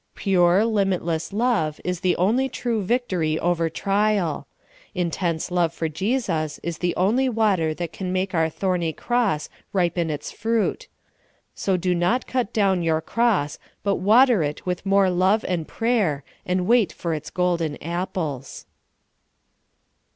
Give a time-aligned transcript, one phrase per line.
[0.15, 4.47] Pure, limitless love is the only true victory over trial.
[4.95, 10.09] Intense love for Jesus is the only water that can make our thorny cross ripen
[10.09, 10.87] its fruit;
[11.53, 16.23] so do not cut down 3^our cross, but water it with more love and prayer,
[16.47, 18.65] and wait for its golden apples.